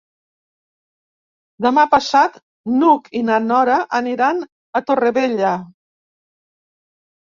[1.65, 2.41] Demà passat
[2.79, 4.45] n'Hug i na Nora aniran
[4.83, 5.57] a Torrevella.